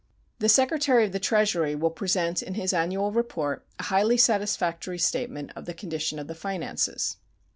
[0.39, 5.51] The Secretary of the Treasury will present in his annual report a highly satisfactory statement
[5.55, 7.17] of the condition of the finances.